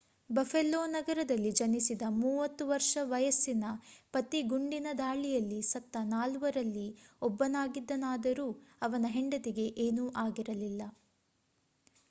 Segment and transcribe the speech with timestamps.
[0.29, 3.65] buffalo ನಗರದಲ್ಲಿ ಜನಿಸಿದ 30 ವರ್ಷ ವಯಸ್ಸಿನ
[4.13, 6.87] ಪತಿ ಗುಂಡಿನ ದಾಳಿಯಲ್ಲಿ ಸತ್ತ ನಾಲ್ವರಲ್ಲಿ
[7.21, 8.47] ಒಬ್ಬನಾಗಿದ್ದನಾದರೂ
[8.81, 10.81] ಅವನ ಹೆಂಡತಿಗೆ ಏನೂ ಆಗಿರಲಿಲ್ಲ